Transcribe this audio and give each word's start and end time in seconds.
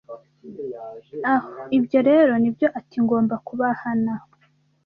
ah 1.33 1.41
ibyo 1.77 1.99
rero 2.09 2.31
ni 2.41 2.49
byo 2.55 2.67
ati 2.79 2.97
ngomba 3.03 3.35
kubahana 3.47 4.13